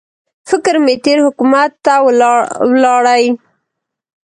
[0.49, 1.93] فکر مې تېر حکومت ته
[2.71, 3.25] ولاړی.